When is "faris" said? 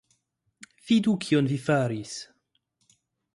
1.67-2.17